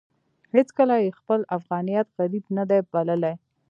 [0.55, 3.33] هېڅکله يې خپل افغانيت غريب نه دی بللی.